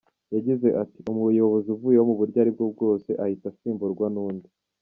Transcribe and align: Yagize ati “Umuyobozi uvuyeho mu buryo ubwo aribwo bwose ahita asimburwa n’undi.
Yagize 0.35 0.67
ati 0.81 0.99
“Umuyobozi 1.11 1.67
uvuyeho 1.75 2.05
mu 2.09 2.15
buryo 2.19 2.33
ubwo 2.37 2.41
aribwo 2.43 2.65
bwose 2.73 3.09
ahita 3.23 3.45
asimburwa 3.51 4.05
n’undi. 4.15 4.47